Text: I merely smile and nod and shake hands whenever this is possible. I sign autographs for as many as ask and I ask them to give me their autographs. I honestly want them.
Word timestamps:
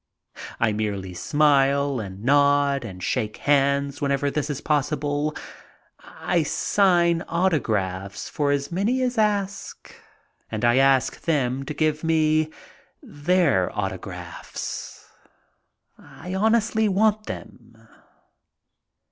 I 0.59 0.71
merely 0.73 1.13
smile 1.13 1.99
and 1.99 2.23
nod 2.23 2.83
and 2.83 3.03
shake 3.03 3.37
hands 3.37 4.01
whenever 4.01 4.31
this 4.31 4.49
is 4.49 4.59
possible. 4.59 5.35
I 6.03 6.41
sign 6.41 7.21
autographs 7.27 8.27
for 8.27 8.49
as 8.51 8.71
many 8.71 9.03
as 9.03 9.19
ask 9.19 9.93
and 10.49 10.65
I 10.65 10.77
ask 10.77 11.21
them 11.21 11.63
to 11.65 11.75
give 11.75 12.03
me 12.03 12.49
their 13.03 13.69
autographs. 13.77 15.05
I 15.99 16.33
honestly 16.33 16.89
want 16.89 17.27
them. 17.27 17.87